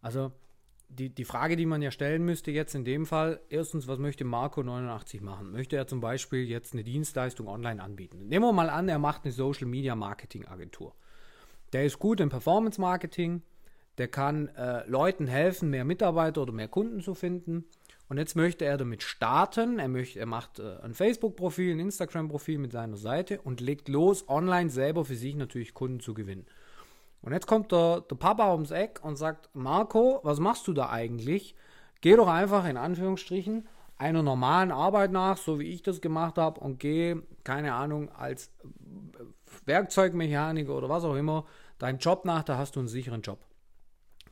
[0.01, 0.33] Also
[0.89, 4.25] die, die Frage, die man ja stellen müsste jetzt in dem Fall, erstens, was möchte
[4.25, 5.51] Marco 89 machen?
[5.51, 8.29] Möchte er zum Beispiel jetzt eine Dienstleistung online anbieten?
[8.29, 10.95] Nehmen wir mal an, er macht eine Social Media Marketing Agentur.
[11.73, 13.43] Der ist gut im Performance Marketing,
[13.99, 17.65] der kann äh, Leuten helfen, mehr Mitarbeiter oder mehr Kunden zu finden.
[18.09, 19.79] Und jetzt möchte er damit starten.
[19.79, 24.29] Er, möchte, er macht äh, ein Facebook-Profil, ein Instagram-Profil mit seiner Seite und legt los,
[24.29, 26.47] online selber für sich natürlich Kunden zu gewinnen.
[27.23, 30.91] Und jetzt kommt der, der Papa ums Eck und sagt, Marco, was machst du da
[30.91, 31.57] eigentlich?
[32.01, 33.67] Geh doch einfach in Anführungsstrichen
[33.99, 38.53] einer normalen Arbeit nach, so wie ich das gemacht habe, und geh, keine Ahnung, als
[39.67, 41.45] Werkzeugmechaniker oder was auch immer,
[41.79, 43.39] deinen Job nach, da hast du einen sicheren Job.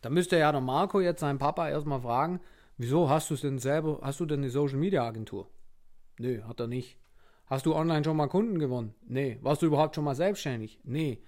[0.01, 2.40] Da müsste ja der Marco jetzt seinen Papa erstmal fragen,
[2.77, 5.49] wieso hast du es denn selber, hast du denn eine Social Media Agentur?
[6.18, 6.99] Nö, hat er nicht.
[7.47, 8.94] Hast du online schon mal Kunden gewonnen?
[9.07, 9.38] Nee.
[9.42, 10.81] Warst du überhaupt schon mal selbstständig?
[10.85, 11.23] Nee.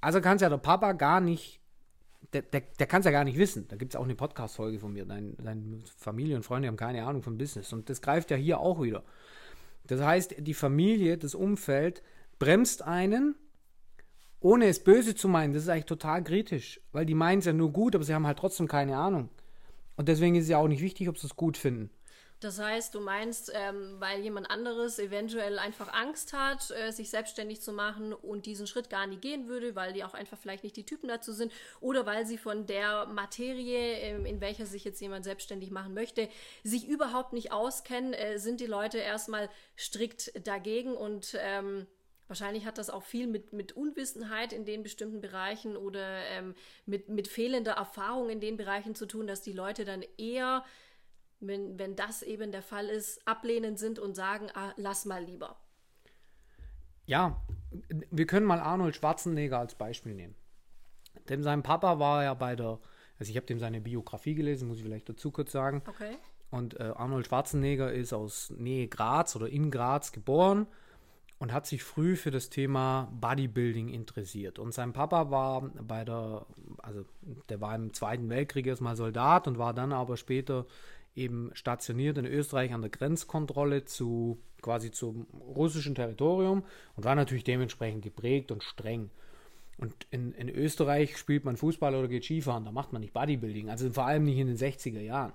[0.00, 1.60] Also kann es ja der Papa gar nicht,
[2.32, 3.68] der, der, der kann es ja gar nicht wissen.
[3.68, 5.04] Da gibt es auch eine Podcast-Folge von mir.
[5.04, 7.72] Dein, deine Familie und Freunde haben keine Ahnung vom Business.
[7.72, 9.04] Und das greift ja hier auch wieder.
[9.86, 12.02] Das heißt, die Familie, das Umfeld
[12.42, 13.36] bremst einen,
[14.40, 15.52] ohne es böse zu meinen.
[15.52, 18.26] Das ist eigentlich total kritisch, weil die meinen es ja nur gut, aber sie haben
[18.26, 19.28] halt trotzdem keine Ahnung.
[19.94, 21.90] Und deswegen ist es ja auch nicht wichtig, ob sie es gut finden.
[22.40, 27.60] Das heißt, du meinst, ähm, weil jemand anderes eventuell einfach Angst hat, äh, sich selbstständig
[27.60, 30.76] zu machen und diesen Schritt gar nicht gehen würde, weil die auch einfach vielleicht nicht
[30.76, 35.00] die Typen dazu sind oder weil sie von der Materie, ähm, in welcher sich jetzt
[35.00, 36.28] jemand selbstständig machen möchte,
[36.64, 41.86] sich überhaupt nicht auskennen, äh, sind die Leute erstmal strikt dagegen und ähm,
[42.32, 46.54] Wahrscheinlich hat das auch viel mit, mit Unwissenheit in den bestimmten Bereichen oder ähm,
[46.86, 50.64] mit, mit fehlender Erfahrung in den Bereichen zu tun, dass die Leute dann eher,
[51.40, 55.60] wenn, wenn das eben der Fall ist, ablehnend sind und sagen, ah, lass mal lieber.
[57.04, 57.38] Ja,
[58.10, 60.34] wir können mal Arnold Schwarzenegger als Beispiel nehmen.
[61.28, 62.80] Denn sein Papa war ja bei der,
[63.18, 65.82] also ich habe dem seine Biografie gelesen, muss ich vielleicht dazu kurz sagen.
[65.86, 66.16] Okay.
[66.50, 70.66] Und äh, Arnold Schwarzenegger ist aus Nähe Graz oder in Graz geboren
[71.42, 74.60] und hat sich früh für das Thema Bodybuilding interessiert.
[74.60, 76.46] Und sein Papa war bei der,
[76.78, 77.04] also
[77.48, 80.66] der war im Zweiten Weltkrieg erstmal Soldat und war dann aber später
[81.16, 86.62] eben stationiert in Österreich an der Grenzkontrolle zu quasi zum russischen Territorium
[86.94, 89.10] und war natürlich dementsprechend geprägt und streng.
[89.78, 93.68] Und in, in Österreich spielt man Fußball oder geht Skifahren, da macht man nicht Bodybuilding,
[93.68, 95.32] also vor allem nicht in den 60er Jahren.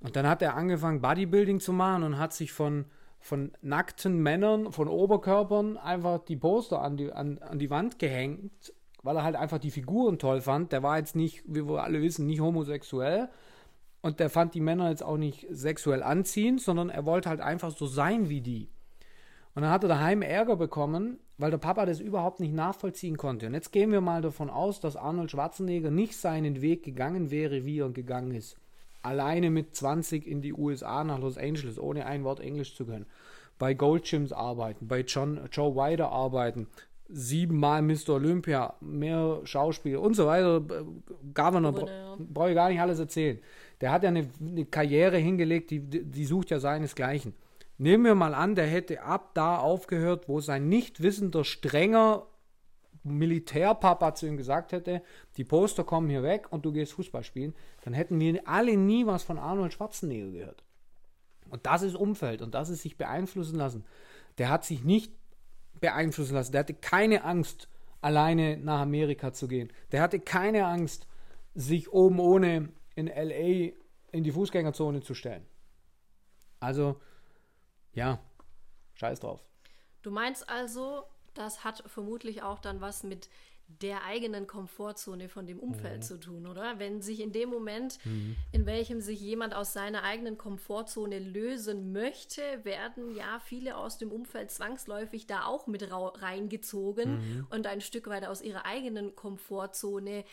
[0.00, 2.84] Und dann hat er angefangen, Bodybuilding zu machen und hat sich von,
[3.22, 8.74] von nackten Männern, von Oberkörpern einfach die Poster an die, an, an die Wand gehängt,
[9.02, 10.72] weil er halt einfach die Figuren toll fand.
[10.72, 13.28] Der war jetzt nicht, wie wir alle wissen, nicht homosexuell.
[14.00, 17.70] Und der fand die Männer jetzt auch nicht sexuell anziehend, sondern er wollte halt einfach
[17.70, 18.68] so sein wie die.
[19.54, 23.46] Und dann hat er daheim Ärger bekommen, weil der Papa das überhaupt nicht nachvollziehen konnte.
[23.46, 27.64] Und jetzt gehen wir mal davon aus, dass Arnold Schwarzenegger nicht seinen Weg gegangen wäre,
[27.64, 28.56] wie er gegangen ist.
[29.02, 33.06] Alleine mit 20 in die USA nach Los Angeles, ohne ein Wort Englisch zu können.
[33.58, 36.68] Bei Goldgyms arbeiten, bei John, Joe Wider arbeiten,
[37.08, 38.10] siebenmal Mr.
[38.10, 40.62] Olympia, mehr Schauspiel und so weiter.
[41.34, 42.16] Governor, ja.
[42.18, 43.38] brauche ich gar nicht alles erzählen.
[43.80, 47.34] Der hat ja eine, eine Karriere hingelegt, die, die sucht ja seinesgleichen.
[47.78, 52.26] Nehmen wir mal an, der hätte ab da aufgehört, wo sein nicht wissender, strenger
[53.04, 55.02] Militärpapa zu ihm gesagt hätte,
[55.36, 59.06] die Poster kommen hier weg und du gehst Fußball spielen, dann hätten wir alle nie
[59.06, 60.64] was von Arnold Schwarzenegger gehört.
[61.50, 63.84] Und das ist Umfeld und das ist sich beeinflussen lassen.
[64.38, 65.12] Der hat sich nicht
[65.80, 66.52] beeinflussen lassen.
[66.52, 67.68] Der hatte keine Angst,
[68.00, 69.72] alleine nach Amerika zu gehen.
[69.90, 71.06] Der hatte keine Angst,
[71.54, 73.72] sich oben ohne in LA
[74.12, 75.44] in die Fußgängerzone zu stellen.
[76.60, 77.00] Also
[77.92, 78.20] ja,
[78.94, 79.44] scheiß drauf.
[80.02, 81.04] Du meinst also,
[81.34, 83.28] das hat vermutlich auch dann was mit
[83.80, 86.02] der eigenen Komfortzone von dem Umfeld mhm.
[86.02, 86.78] zu tun, oder?
[86.78, 88.36] Wenn sich in dem Moment, mhm.
[88.52, 94.12] in welchem sich jemand aus seiner eigenen Komfortzone lösen möchte, werden ja viele aus dem
[94.12, 97.46] Umfeld zwangsläufig da auch mit reingezogen mhm.
[97.50, 100.24] und ein Stück weit aus ihrer eigenen Komfortzone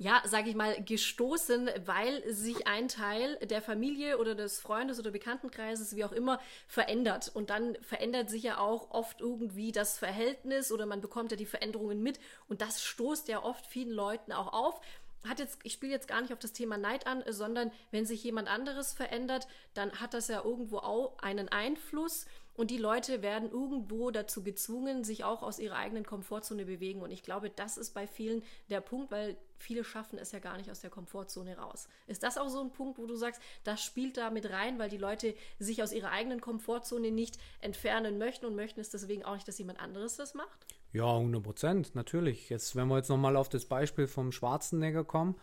[0.00, 5.10] ja, sage ich mal, gestoßen, weil sich ein Teil der Familie oder des Freundes oder
[5.10, 7.30] Bekanntenkreises, wie auch immer, verändert.
[7.34, 11.44] Und dann verändert sich ja auch oft irgendwie das Verhältnis oder man bekommt ja die
[11.44, 12.18] Veränderungen mit.
[12.48, 14.80] Und das stoßt ja oft vielen Leuten auch auf
[15.28, 18.24] hat jetzt, ich spiele jetzt gar nicht auf das Thema Neid an, sondern wenn sich
[18.24, 23.50] jemand anderes verändert, dann hat das ja irgendwo auch einen Einfluss und die Leute werden
[23.50, 27.00] irgendwo dazu gezwungen, sich auch aus ihrer eigenen Komfortzone bewegen.
[27.00, 30.56] Und ich glaube, das ist bei vielen der Punkt, weil viele schaffen es ja gar
[30.56, 31.88] nicht aus der Komfortzone raus.
[32.06, 34.90] Ist das auch so ein Punkt, wo du sagst, das spielt da mit rein, weil
[34.90, 39.34] die Leute sich aus ihrer eigenen Komfortzone nicht entfernen möchten und möchten es deswegen auch
[39.34, 40.66] nicht, dass jemand anderes das macht?
[40.92, 42.48] Ja, 100 Prozent, natürlich.
[42.50, 45.36] Jetzt, wenn wir jetzt nochmal auf das Beispiel vom Schwarzenegger kommen,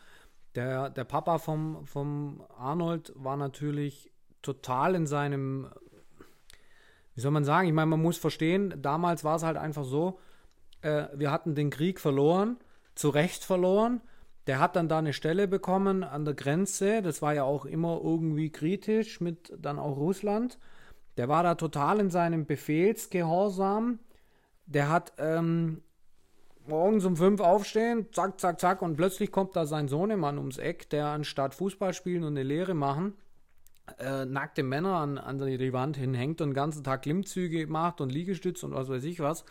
[0.56, 5.70] der, der Papa vom, vom Arnold war natürlich total in seinem
[7.17, 7.67] wie soll man sagen?
[7.67, 10.19] Ich meine, man muss verstehen, damals war es halt einfach so,
[10.84, 12.58] äh, wir hatten den Krieg verloren,
[12.93, 14.01] zu Recht verloren.
[14.45, 17.01] Der hat dann da eine Stelle bekommen an der Grenze.
[17.01, 20.60] Das war ja auch immer irgendwie kritisch mit dann auch Russland.
[21.17, 23.97] Der war da total in seinem Befehlsgehorsam.
[24.67, 25.82] Der hat ähm,
[26.67, 30.88] morgens um fünf aufstehen, zack, zack, zack, und plötzlich kommt da sein Sohnemann ums Eck,
[30.91, 33.15] der anstatt Fußball spielen und eine Lehre machen,
[34.00, 38.12] äh, nackte Männer an, an die Wand hinhängt und den ganzen Tag Klimmzüge macht und
[38.12, 39.45] Liegestütz und was weiß ich was.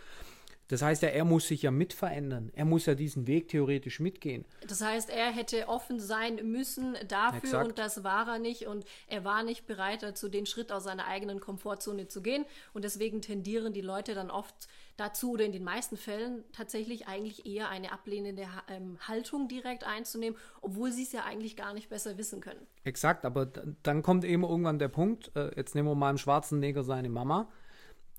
[0.69, 2.51] Das heißt ja, er muss sich ja mit verändern.
[2.55, 4.45] Er muss ja diesen Weg theoretisch mitgehen.
[4.67, 7.69] Das heißt, er hätte offen sein müssen dafür Exakt.
[7.69, 11.07] und das war er nicht und er war nicht bereit dazu, den Schritt aus seiner
[11.07, 15.63] eigenen Komfortzone zu gehen und deswegen tendieren die Leute dann oft dazu oder in den
[15.63, 21.25] meisten Fällen tatsächlich eigentlich eher eine ablehnende ähm, Haltung direkt einzunehmen, obwohl sie es ja
[21.25, 22.67] eigentlich gar nicht besser wissen können.
[22.85, 23.47] Exakt, aber
[23.83, 27.11] dann kommt eben irgendwann der Punkt, äh, jetzt nehmen wir mal einen schwarzen Neger seine
[27.11, 27.49] Mama,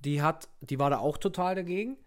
[0.06, 1.98] die hat, die war da auch total dagegen.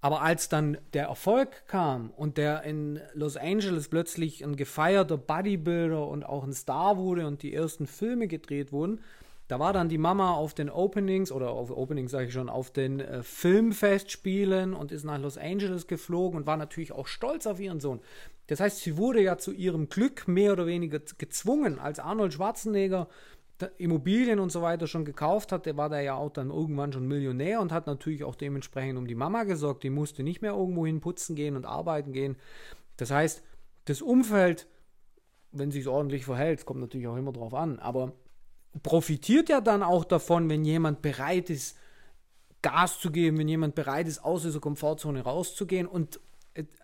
[0.00, 6.06] Aber als dann der Erfolg kam und der in Los Angeles plötzlich ein gefeierter Bodybuilder
[6.06, 9.00] und auch ein Star wurde und die ersten Filme gedreht wurden,
[9.48, 12.70] da war dann die Mama auf den Openings oder auf Openings sage ich schon, auf
[12.70, 17.58] den äh, Filmfestspielen und ist nach Los Angeles geflogen und war natürlich auch stolz auf
[17.58, 18.00] ihren Sohn.
[18.48, 23.08] Das heißt, sie wurde ja zu ihrem Glück mehr oder weniger gezwungen, als Arnold Schwarzenegger
[23.78, 27.08] Immobilien und so weiter schon gekauft hat, der war da ja auch dann irgendwann schon
[27.08, 29.82] Millionär und hat natürlich auch dementsprechend um die Mama gesorgt.
[29.82, 32.36] Die musste nicht mehr irgendwo hin putzen gehen und arbeiten gehen.
[32.96, 33.42] Das heißt,
[33.86, 34.68] das Umfeld,
[35.50, 38.12] wenn sich ordentlich verhält, kommt natürlich auch immer drauf an, aber
[38.82, 41.76] profitiert ja dann auch davon, wenn jemand bereit ist,
[42.62, 45.86] Gas zu geben, wenn jemand bereit ist, aus dieser Komfortzone rauszugehen.
[45.86, 46.20] Und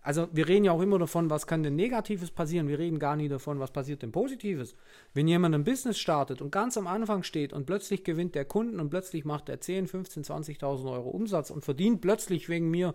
[0.03, 2.69] also wir reden ja auch immer davon, was kann denn Negatives passieren.
[2.69, 4.77] Wir reden gar nie davon, was passiert denn Positives.
[5.15, 8.81] Wenn jemand ein Business startet und ganz am Anfang steht und plötzlich gewinnt der Kunden
[8.81, 12.95] und plötzlich macht er 10, 15, 20.000 Euro Umsatz und verdient plötzlich wegen mir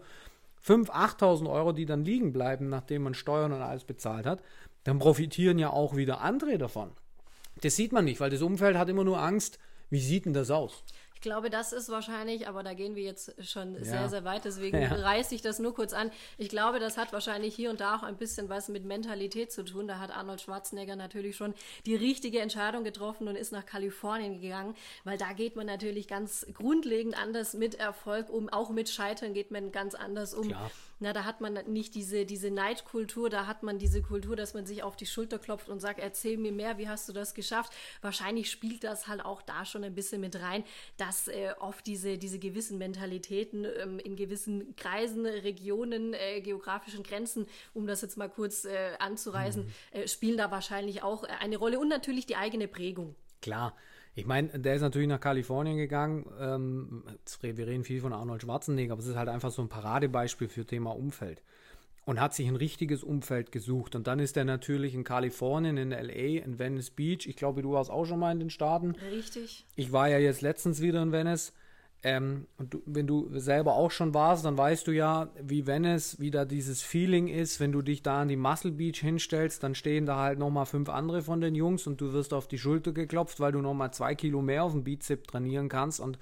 [0.65, 4.41] 5.000, 8.000 Euro, die dann liegen bleiben, nachdem man Steuern und alles bezahlt hat,
[4.83, 6.91] dann profitieren ja auch wieder andere davon.
[7.61, 10.51] Das sieht man nicht, weil das Umfeld hat immer nur Angst, wie sieht denn das
[10.51, 10.83] aus?
[11.19, 13.83] Ich glaube, das ist wahrscheinlich, aber da gehen wir jetzt schon ja.
[13.83, 14.87] sehr, sehr weit, deswegen ja.
[14.87, 16.11] reiße ich das nur kurz an.
[16.37, 19.65] Ich glaube, das hat wahrscheinlich hier und da auch ein bisschen was mit Mentalität zu
[19.65, 19.85] tun.
[19.85, 21.53] Da hat Arnold Schwarzenegger natürlich schon
[21.85, 26.45] die richtige Entscheidung getroffen und ist nach Kalifornien gegangen, weil da geht man natürlich ganz
[26.53, 28.47] grundlegend anders mit Erfolg um.
[28.47, 30.47] Auch mit Scheitern geht man ganz anders um.
[30.47, 30.71] Klar.
[30.99, 34.65] Na, da hat man nicht diese, diese Neidkultur, da hat man diese Kultur, dass man
[34.65, 37.73] sich auf die Schulter klopft und sagt, erzähl mir mehr, wie hast du das geschafft?
[38.01, 40.63] Wahrscheinlich spielt das halt auch da schon ein bisschen mit rein,
[40.97, 47.47] dass äh, oft diese, diese gewissen Mentalitäten ähm, in gewissen Kreisen, Regionen, äh, geografischen Grenzen,
[47.73, 49.69] um das jetzt mal kurz äh, anzureißen, mhm.
[49.91, 53.15] Äh, spielen da wahrscheinlich auch äh, eine Rolle und natürlich die eigene Prägung.
[53.41, 53.75] Klar.
[54.15, 56.25] Ich meine, der ist natürlich nach Kalifornien gegangen.
[56.39, 57.03] Ähm,
[57.41, 60.65] wir reden viel von Arnold Schwarzenegger, aber es ist halt einfach so ein Paradebeispiel für
[60.65, 61.41] Thema Umfeld.
[62.05, 63.95] Und hat sich ein richtiges Umfeld gesucht.
[63.95, 67.27] Und dann ist er natürlich in Kalifornien, in LA, in Venice Beach.
[67.27, 68.95] Ich glaube, du warst auch schon mal in den Staaten.
[69.11, 69.67] Richtig.
[69.75, 71.53] Ich war ja jetzt letztens wieder in Venice.
[72.01, 76.17] Ähm, und du, wenn du selber auch schon warst, dann weißt du ja, wie Venice,
[76.19, 79.75] wie da dieses Feeling ist, wenn du dich da an die Muscle Beach hinstellst, dann
[79.75, 82.93] stehen da halt nochmal fünf andere von den Jungs und du wirst auf die Schulter
[82.93, 86.17] geklopft, weil du nochmal zwei Kilo mehr auf dem Bizep trainieren kannst und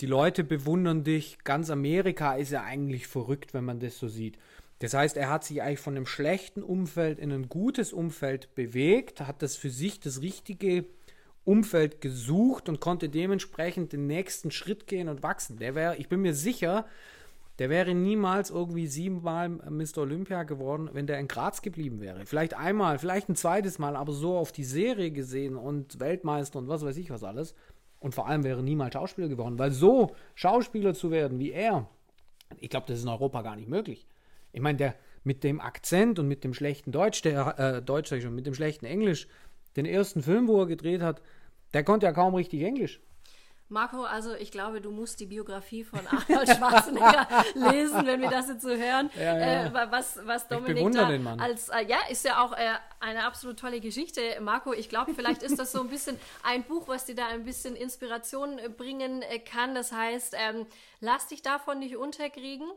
[0.00, 1.38] die Leute bewundern dich.
[1.42, 4.38] Ganz Amerika ist ja eigentlich verrückt, wenn man das so sieht.
[4.78, 9.20] Das heißt, er hat sich eigentlich von einem schlechten Umfeld in ein gutes Umfeld bewegt,
[9.20, 10.84] hat das für sich das richtige
[11.48, 15.56] Umfeld gesucht und konnte dementsprechend den nächsten Schritt gehen und wachsen.
[15.56, 16.84] Der wäre, ich bin mir sicher,
[17.58, 19.98] der wäre niemals irgendwie siebenmal Mr.
[20.02, 22.26] Olympia geworden, wenn der in Graz geblieben wäre.
[22.26, 26.68] Vielleicht einmal, vielleicht ein zweites Mal, aber so auf die Serie gesehen und Weltmeister und
[26.68, 27.54] was weiß ich was alles.
[27.98, 31.88] Und vor allem wäre niemals Schauspieler geworden, weil so Schauspieler zu werden wie er,
[32.58, 34.06] ich glaube, das ist in Europa gar nicht möglich.
[34.52, 38.34] Ich meine, der mit dem Akzent und mit dem schlechten Deutsch, der äh, Deutsch schon,
[38.34, 39.28] mit dem schlechten Englisch,
[39.78, 41.22] den ersten Film, wo er gedreht hat,
[41.72, 43.00] der konnte ja kaum richtig Englisch.
[43.70, 47.28] Marco, also ich glaube, du musst die Biografie von Arnold Schwarzenegger
[47.70, 49.10] lesen, wenn wir das jetzt so hören.
[49.14, 49.66] Ja, ja.
[49.66, 53.80] Äh, was, was Dominik da als äh, ja ist ja auch äh, eine absolut tolle
[53.80, 54.72] Geschichte, Marco.
[54.72, 57.76] Ich glaube, vielleicht ist das so ein bisschen ein Buch, was dir da ein bisschen
[57.76, 59.74] Inspiration äh, bringen äh, kann.
[59.74, 60.64] Das heißt, ähm,
[61.00, 62.68] lass dich davon nicht unterkriegen.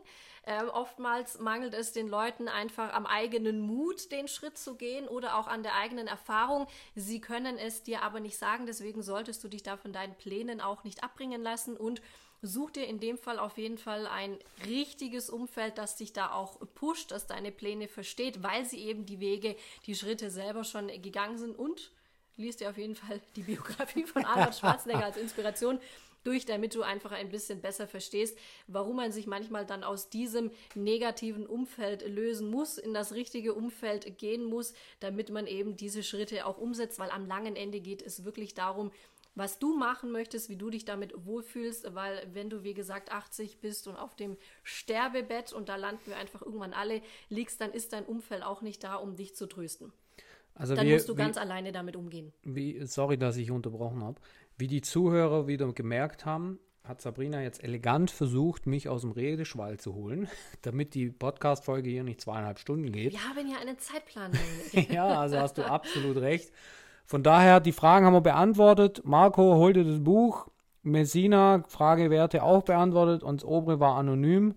[0.44, 5.38] Ähm, oftmals mangelt es den Leuten einfach am eigenen Mut, den Schritt zu gehen oder
[5.38, 6.66] auch an der eigenen Erfahrung.
[6.96, 10.60] Sie können es dir aber nicht sagen, deswegen solltest du dich da von deinen Plänen
[10.60, 12.02] auch nicht abbringen lassen und
[12.42, 16.58] such dir in dem Fall auf jeden Fall ein richtiges Umfeld, das dich da auch
[16.74, 19.54] pusht, das deine Pläne versteht, weil sie eben die Wege,
[19.86, 21.92] die Schritte selber schon gegangen sind und
[22.36, 25.78] liest dir auf jeden Fall die Biografie von Arnold Schwarzenegger als Inspiration
[26.24, 30.50] durch, damit du einfach ein bisschen besser verstehst, warum man sich manchmal dann aus diesem
[30.74, 36.46] negativen Umfeld lösen muss, in das richtige Umfeld gehen muss, damit man eben diese Schritte
[36.46, 38.90] auch umsetzt, weil am langen Ende geht es wirklich darum,
[39.34, 43.60] was du machen möchtest, wie du dich damit wohlfühlst, weil wenn du, wie gesagt, 80
[43.60, 47.92] bist und auf dem Sterbebett und da landen wir einfach irgendwann alle liegst, dann ist
[47.92, 49.92] dein Umfeld auch nicht da, um dich zu trösten.
[50.54, 52.32] Also dann wie, musst du ganz alleine damit umgehen.
[52.42, 54.20] Wie, sorry, dass ich unterbrochen habe.
[54.62, 59.80] Wie die Zuhörer wieder gemerkt haben, hat Sabrina jetzt elegant versucht, mich aus dem Redeschwall
[59.80, 60.28] zu holen,
[60.62, 63.10] damit die Podcast-Folge hier nicht zweieinhalb Stunden geht.
[63.10, 64.30] Wir haben ja einen Zeitplan.
[64.88, 66.52] ja, also hast du absolut recht.
[67.06, 69.02] Von daher, die Fragen haben wir beantwortet.
[69.04, 70.46] Marco holte das Buch.
[70.84, 74.54] Messina, Fragewerte auch beantwortet und das obere war anonym.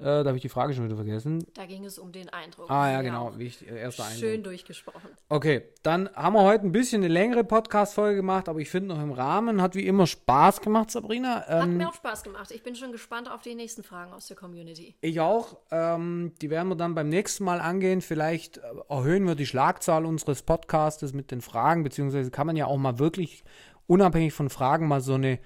[0.00, 1.44] Äh, da habe ich die Frage schon wieder vergessen.
[1.52, 2.70] Da ging es um den Eindruck.
[2.70, 3.36] Ah ja, genau.
[3.36, 4.18] Wichtig, äh, erster Eindruck.
[4.18, 5.10] Schön durchgesprochen.
[5.28, 9.02] Okay, dann haben wir heute ein bisschen eine längere Podcast-Folge gemacht, aber ich finde noch
[9.02, 9.60] im Rahmen.
[9.60, 11.44] Hat wie immer Spaß gemacht, Sabrina.
[11.48, 12.50] Ähm, Hat mir auch Spaß gemacht.
[12.50, 14.96] Ich bin schon gespannt auf die nächsten Fragen aus der Community.
[15.02, 15.58] Ich auch.
[15.70, 18.00] Ähm, die werden wir dann beim nächsten Mal angehen.
[18.00, 22.64] Vielleicht äh, erhöhen wir die Schlagzahl unseres Podcastes mit den Fragen, beziehungsweise kann man ja
[22.64, 23.44] auch mal wirklich
[23.86, 25.40] unabhängig von Fragen mal so eine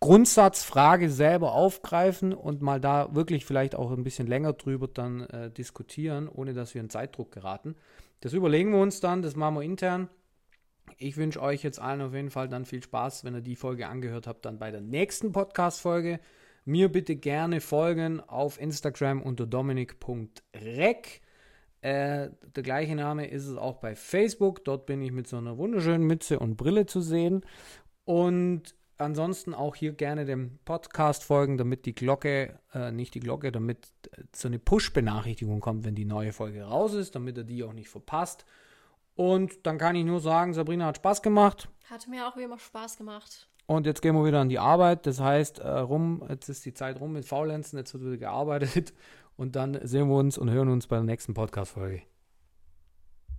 [0.00, 5.50] Grundsatzfrage selber aufgreifen und mal da wirklich vielleicht auch ein bisschen länger drüber dann äh,
[5.50, 7.76] diskutieren, ohne dass wir in Zeitdruck geraten.
[8.20, 10.08] Das überlegen wir uns dann, das machen wir intern.
[10.98, 13.88] Ich wünsche euch jetzt allen auf jeden Fall dann viel Spaß, wenn ihr die Folge
[13.88, 16.20] angehört habt, dann bei der nächsten Podcast-Folge.
[16.64, 21.20] Mir bitte gerne folgen auf Instagram unter dominik.rec.
[21.80, 24.64] Äh, der gleiche Name ist es auch bei Facebook.
[24.64, 27.44] Dort bin ich mit so einer wunderschönen Mütze und Brille zu sehen.
[28.04, 33.52] Und ansonsten auch hier gerne dem Podcast folgen, damit die Glocke, äh, nicht die Glocke,
[33.52, 37.64] damit äh, so eine Push-Benachrichtigung kommt, wenn die neue Folge raus ist, damit ihr die
[37.64, 38.44] auch nicht verpasst.
[39.14, 41.68] Und dann kann ich nur sagen, Sabrina hat Spaß gemacht.
[41.88, 43.48] Hat mir auch wie immer Spaß gemacht.
[43.66, 45.06] Und jetzt gehen wir wieder an die Arbeit.
[45.06, 48.92] Das heißt, äh, rum, jetzt ist die Zeit rum mit Faulenzen, jetzt wird wieder gearbeitet.
[49.36, 52.02] Und dann sehen wir uns und hören uns bei der nächsten Podcast-Folge.